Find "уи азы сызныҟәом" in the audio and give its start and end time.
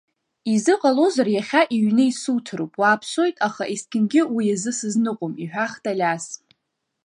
4.35-5.33